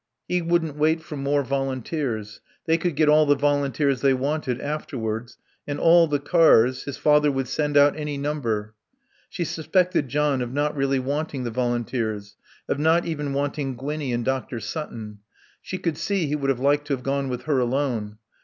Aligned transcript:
He 0.27 0.41
wouldn't 0.41 0.77
wait 0.77 1.03
for 1.03 1.15
more 1.15 1.43
volunteers. 1.43 2.41
They 2.65 2.79
could 2.79 2.95
get 2.95 3.07
all 3.07 3.27
the 3.27 3.35
volunteers 3.35 4.01
they 4.01 4.15
wanted 4.15 4.59
afterwards; 4.59 5.37
and 5.67 5.79
all 5.79 6.07
the 6.07 6.17
cars, 6.17 6.85
his 6.85 6.97
father 6.97 7.31
would 7.31 7.47
send 7.47 7.77
out 7.77 7.95
any 7.95 8.17
number. 8.17 8.73
She 9.29 9.43
suspected 9.43 10.09
John 10.09 10.41
of 10.41 10.51
not 10.51 10.75
really 10.75 10.97
wanting 10.97 11.43
the 11.43 11.51
volunteers, 11.51 12.35
of 12.67 12.79
not 12.79 13.05
even 13.05 13.31
wanting 13.31 13.75
Gwinnie 13.77 14.11
and 14.11 14.25
Dr. 14.25 14.59
Sutton. 14.59 15.19
She 15.61 15.77
could 15.77 15.99
see 15.99 16.25
he 16.25 16.35
would 16.35 16.49
have 16.49 16.59
liked 16.59 16.87
to 16.87 16.93
have 16.93 17.03
gone 17.03 17.29
with 17.29 17.43
her 17.43 17.59
alone. 17.59 18.17